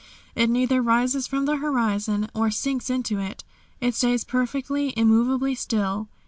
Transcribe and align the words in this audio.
It 0.33 0.49
neither 0.49 0.81
rises 0.81 1.27
from 1.27 1.45
the 1.45 1.57
horizon 1.57 2.31
or 2.33 2.49
sinks 2.49 2.89
into 2.89 3.19
it. 3.19 3.43
It 3.81 3.93
stays 3.93 4.23
perfectly, 4.23 4.95
immovably 4.97 5.53
still. 5.53 6.07